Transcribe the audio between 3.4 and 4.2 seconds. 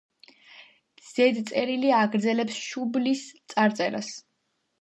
წარწერას.